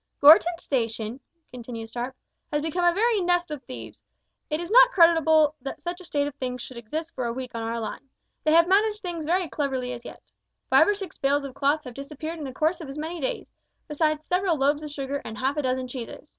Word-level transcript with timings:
"Gorton 0.19 0.57
station," 0.57 1.19
continued 1.51 1.91
Sharp, 1.91 2.15
"has 2.51 2.63
become 2.63 2.83
a 2.83 2.91
very 2.91 3.21
nest 3.21 3.51
of 3.51 3.61
thieves. 3.65 4.01
It 4.49 4.59
is 4.59 4.71
not 4.71 4.89
creditable 4.89 5.53
that 5.61 5.79
such 5.79 6.01
a 6.01 6.03
state 6.03 6.25
of 6.25 6.33
things 6.33 6.59
should 6.63 6.75
exist 6.77 7.13
for 7.13 7.25
a 7.27 7.31
week 7.33 7.51
on 7.53 7.61
our 7.61 7.79
line. 7.79 8.09
They 8.43 8.51
have 8.51 8.67
managed 8.67 9.01
things 9.03 9.25
very 9.25 9.47
cleverly 9.47 9.93
as 9.93 10.03
yet. 10.03 10.23
Five 10.71 10.87
or 10.87 10.95
six 10.95 11.19
bales 11.19 11.45
of 11.45 11.53
cloth 11.53 11.83
have 11.83 11.93
disappeared 11.93 12.39
in 12.39 12.45
the 12.45 12.51
course 12.51 12.81
of 12.81 12.89
as 12.89 12.97
many 12.97 13.19
days, 13.19 13.51
besides 13.87 14.25
several 14.25 14.57
loaves 14.57 14.81
of 14.81 14.89
sugar 14.89 15.21
and 15.23 15.37
half 15.37 15.55
a 15.55 15.61
dozen 15.61 15.87
cheeses. 15.87 16.29